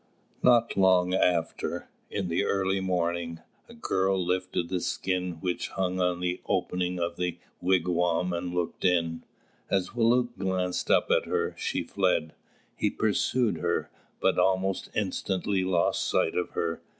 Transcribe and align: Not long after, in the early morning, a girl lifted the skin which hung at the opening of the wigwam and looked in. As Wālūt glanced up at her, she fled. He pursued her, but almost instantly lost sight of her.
Not 0.41 0.75
long 0.75 1.13
after, 1.13 1.87
in 2.09 2.27
the 2.27 2.43
early 2.43 2.79
morning, 2.79 3.41
a 3.69 3.75
girl 3.75 4.17
lifted 4.17 4.67
the 4.69 4.79
skin 4.79 5.33
which 5.41 5.67
hung 5.67 6.01
at 6.01 6.19
the 6.19 6.41
opening 6.47 6.99
of 6.99 7.17
the 7.17 7.37
wigwam 7.61 8.33
and 8.33 8.51
looked 8.51 8.83
in. 8.83 9.21
As 9.69 9.91
Wālūt 9.91 10.35
glanced 10.39 10.89
up 10.89 11.11
at 11.11 11.25
her, 11.27 11.53
she 11.55 11.83
fled. 11.83 12.33
He 12.75 12.89
pursued 12.89 13.57
her, 13.57 13.91
but 14.19 14.39
almost 14.39 14.89
instantly 14.95 15.63
lost 15.63 16.01
sight 16.07 16.33
of 16.33 16.49
her. 16.57 16.81